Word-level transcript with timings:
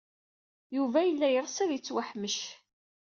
Yuba 0.75 0.99
yella 1.03 1.27
yeɣs 1.29 1.55
ad 1.63 1.69
yettwaḥmec. 1.73 2.37